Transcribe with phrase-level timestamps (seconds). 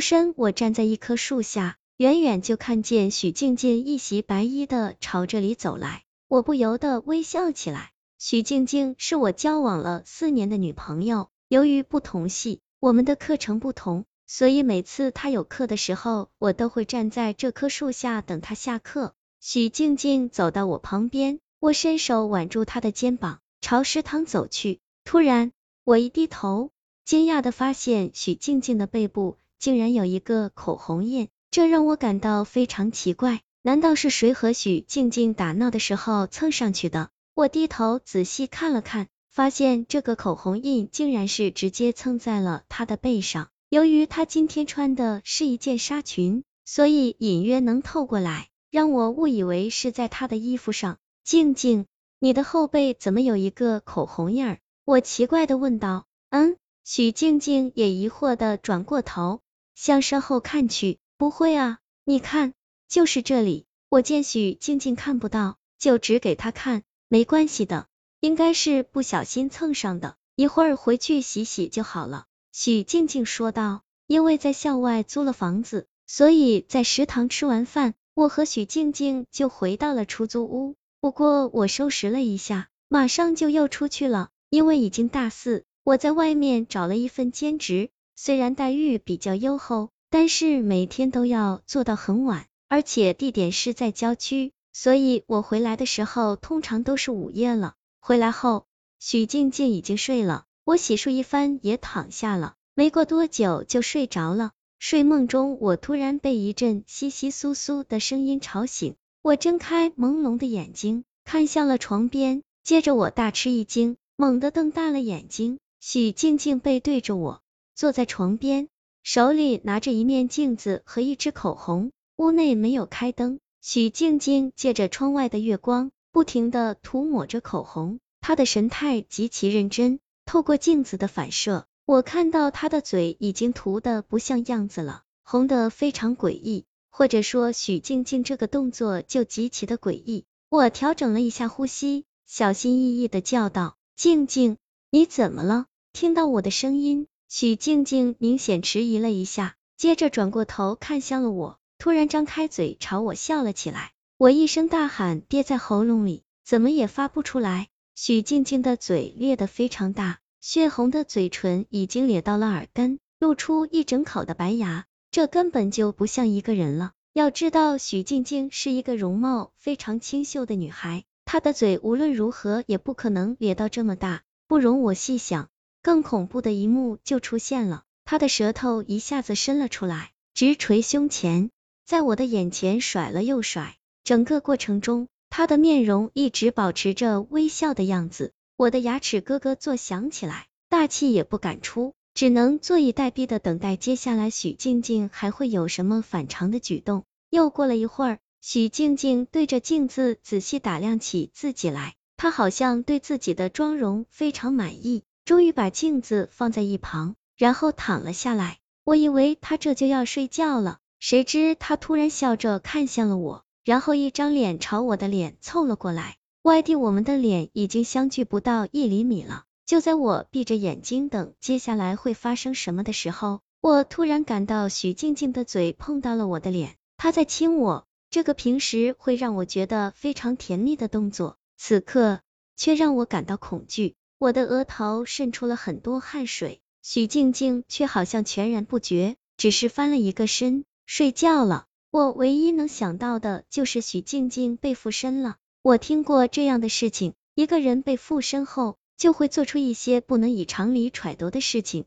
[0.00, 7.92] 身，我站在一棵树下，远远就看见许静静一袭白衣的朝这里走来，我不由得微笑起来。
[8.18, 19.14] 许静静是我交往了四年的女朋友，由于不同系，我们的课程不同，所以每次她有课的时候，我都会站在这棵树下等她下课。
[19.40, 24.80] 许静静走到我旁边，我伸手挽住她的肩膀，朝食堂走去。
[25.02, 25.52] 突然，
[25.84, 26.70] 我一低头，
[27.06, 33.42] 惊讶的发现许静静的背部竟然有一个口红印，这让我感到非常奇怪。
[33.60, 37.10] 难道是谁和许静静打闹的时候蹭上去的？
[37.34, 43.50] 我低头仔细看了看，发现这个口红印竟然是直接蹭在了她的背上。
[43.68, 48.48] 由于她今天穿的是一件纱裙，所以隐约能透过来。
[48.70, 50.96] 让我误以为是在她的衣服上。
[51.22, 51.84] 静静，
[52.18, 54.58] 你的后背怎么有一个口红印儿？
[54.86, 56.06] 我奇怪的问道。
[56.30, 59.40] 嗯，许静静也疑惑的转过头，
[59.74, 60.98] 向身后看去。
[61.16, 62.54] 不会啊，你看，
[62.88, 63.66] 就是这里。
[63.88, 66.82] 我见许静静看不到，就指给她看。
[67.08, 67.86] 没关系的，
[68.20, 72.26] 应该是不小心蹭上的，一会儿回去洗洗就好了。
[72.52, 73.82] 许静静说道。
[74.06, 77.94] 因为在校外租了房子，所以在食堂吃完饭。
[78.12, 84.30] 我和许静静就回到了出租屋，不过我收拾了一下，马上就又出去了。
[84.48, 87.90] 因为已经大四，我在外面找了一份兼职，
[88.22, 97.76] 虽然待遇比较优厚，但是每天都要做到很晚，而且地点是在郊区，所以我回来的时候通常都是午夜了。
[97.98, 98.66] 回来后，
[98.98, 104.50] 许静静已经睡了，我洗漱一番也躺下了，没过多久就睡着了。
[104.78, 108.96] 睡梦中，我突然被一阵窸窸窣窣的声音吵醒。
[109.22, 115.58] 我睁开朦胧的眼睛，看向了床边，接着我大吃一惊，猛地瞪大了眼睛。
[115.80, 117.40] 许静静背对着我，
[117.80, 118.68] 坐在床边，
[119.02, 121.92] 手里拿着一面镜子和一支口红。
[122.16, 129.98] 屋内没有开灯，许静静借着窗外的月光，不停的涂抹着口红，她的神态极其认真。
[130.26, 131.64] 透过镜子的反射。
[131.86, 140.26] 我看到她的嘴已经涂的不像样子了，红的非常诡异，或者说许静静这个动作就极其的诡异。
[140.50, 144.58] 我调整了一下呼吸，小心翼翼的叫道：“静静，
[144.90, 145.64] 你怎么了？”
[145.94, 153.92] 听到我的声音，许静静明显迟疑了一下，接着转过头看向了我，突然张开嘴朝我笑了起来。
[154.18, 157.68] 我一声大喊憋在喉咙里，怎么也发不出来。
[157.94, 160.18] 许静静的嘴裂得非常大。
[160.40, 166.94] 血红的嘴唇已经咧到了耳根，露出一整口的白牙，这根本就不像一个人了。
[167.12, 175.48] 要知道，许静静是一个容貌非常清秀的女孩，她的嘴无论如何也不可能咧到这么大，不容我细想。
[175.82, 181.50] 更恐怖的一幕就出现了，他的舌头一下子伸了出来，直垂胸前，
[181.86, 183.76] 在我的眼前甩了又甩。
[184.04, 188.32] 整个过程中，他的面容一直保持着微笑的样子。
[188.56, 197.04] 我的牙齿咯咯作响起来，大气也不敢出，只能坐以待毙的等待接下来许静静还会有什么反常的举动。
[197.30, 208.58] 又过了一会儿，许静静对着镜子仔细打量起自己来，她好像对自己的妆容非常满意，终于把镜子放在一旁，然后躺了下来。
[208.84, 216.16] 我以为他这就要睡觉了，谁知他突然笑着看向了我，然后一张脸朝我的脸凑了过来。
[216.42, 219.44] 外地，我们的脸已经相距不到一厘米了。
[219.66, 227.86] 就在我闭着眼睛等接下来会发生什么的时候，我突然感到许静静的嘴碰到了我的脸，她在亲我。
[228.10, 232.20] 这个平时会让我觉得非常甜蜜的动作，此刻
[232.56, 233.94] 却让我感到恐惧。
[234.20, 241.64] 我的额头渗出了很多汗水，许静静却好像全然不觉，只是翻了一个身睡觉了。
[241.90, 245.36] 我唯一能想到的就是许静静被附身了。
[245.62, 251.86] 我听过这样的事情，一个人被附身后，就会做出一些不能以常理揣度的事情。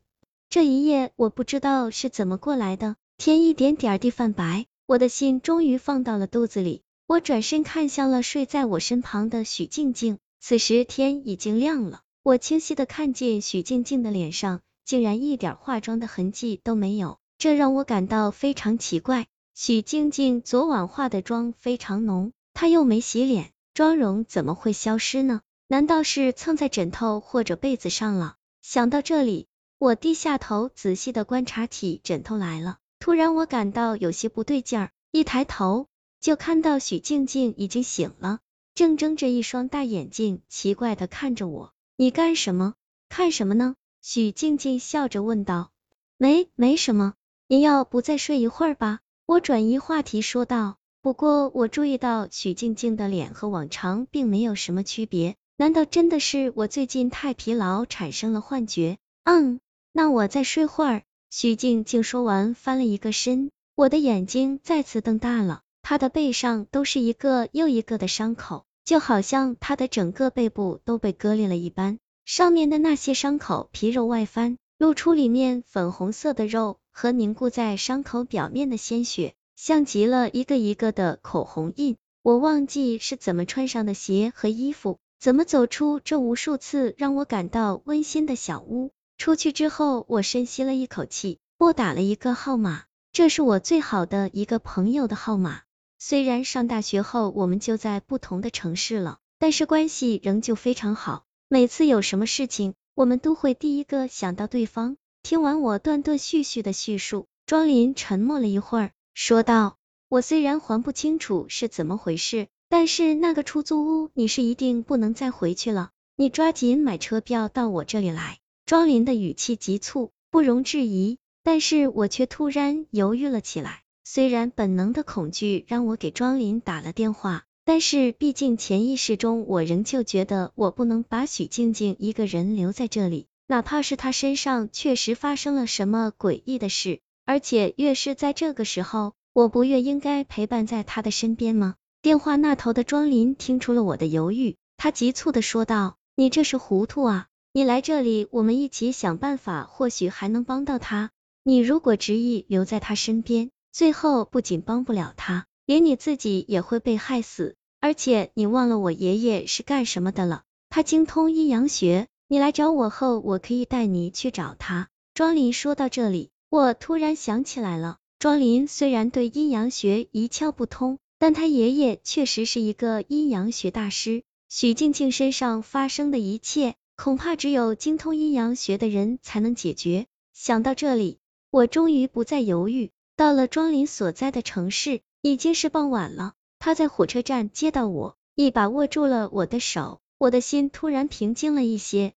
[0.50, 6.82] 这一夜，我不知道是怎么过来的，天一点点地泛白，我的心终于放到了肚子里。
[7.06, 19.28] 我转身看向了睡在我身旁的许静静，此时天已经亮了，我清晰的看见许静静的脸上竟然一点化妆的痕迹都没有，这让我感到非常奇怪。
[19.54, 23.52] 许静静昨晚化的妆非常浓，她又没洗脸。
[23.74, 25.42] 妆容怎么会消失呢？
[25.68, 28.38] 难道是蹭在枕头或者被子上了？
[28.62, 29.48] 想到这里，
[29.78, 32.78] 我低下头仔细的观察起枕头来了。
[33.00, 35.88] 突然，我感到有些不对劲儿，一抬头
[36.22, 38.40] 就看到许静静已经醒了，
[38.76, 41.74] 正睁着一双大眼睛，奇怪的看着我。
[42.04, 42.74] 你干什么？
[43.08, 43.76] 看什么呢？
[44.02, 45.72] 许静静笑着问道。
[46.18, 47.14] 没，没什么。
[47.48, 49.00] 您要不再睡一会儿吧？
[49.26, 50.76] 我转移话题说道。
[51.02, 58.98] 不过我注意到许静静的脸和往常并没有什么区别，难道真的是我最近太疲劳产生了幻觉？
[59.24, 59.62] 嗯，
[59.94, 61.04] 那我再睡会儿。
[61.30, 79.34] 许静静说完翻了一个身，我的眼睛再次瞪大了，她的背上都是一个又一个的伤口，就好像她的整个背部都被割裂了一般，上面的那些伤口皮肉外翻，露出里面粉红色的肉和凝固在伤口表面的鲜血。
[79.56, 88.92] 像极了一个一个的口红印，我忘记是怎么穿上的鞋和衣服，怎么走出这无数次让我感到温馨的小屋。
[89.18, 92.84] 出去之后，我深吸了一口气，拨打了一个号码，
[93.14, 95.62] 这是我最好的一个朋友的号码。
[96.06, 101.24] 虽然上大学后我们就在不同的城市了，但是关系仍旧非常好。
[101.48, 104.98] 每次有什么事情，我们都会第一个想到对方。
[105.22, 108.92] 听完我断断续续的叙述，庄林沉默了一会儿。
[109.14, 109.78] 说道
[110.10, 123.83] ：“我虽然还不清楚是怎么回事，但是那个出租屋你是一定不能再回去了，你抓紧买车票到我这里来。”庄林的语气急促，不容置疑，但是我却突然犹豫了起来。
[124.04, 137.00] 虽然本能的恐惧让我给庄林打了电话，但是毕竟潜意识中我仍旧觉得我不能把许静静一个人留在这里，哪怕是她身上确实发生了什么诡异的事。
[137.26, 141.76] 而且越是在这个时候，我不越应该陪伴在他的身边吗？
[142.02, 147.28] 电话那头的庄林听出了我的犹豫，他急促的说道：“你这是糊涂啊！
[147.54, 151.12] 你来这里，我们一起想办法，或许还能帮到他。
[151.44, 157.56] 你如果执意留在他身边，最后不仅帮不了他，连你自己也会被害死。
[157.82, 160.44] 而且你忘了我爷爷是干什么的了？
[160.70, 166.30] 他精通阴阳学，你来找我后，我可以带你去找他。”庄林说到这里。
[166.50, 174.22] 我突然想起来了，庄林虽然对阴阳学一窍不通，但他爷爷确实是一个阴阳学大师。
[174.50, 180.06] 许静静身上发生的一切，恐怕只有精通阴阳学的人才能解决。
[180.32, 181.18] 想到这里，
[181.50, 182.92] 我终于不再犹豫。
[183.16, 186.34] 到了庄林所在的城市，已经是傍晚了。
[186.58, 192.14] 他在火车站接到我，一把握住了我的手，我的心突然平静了一些。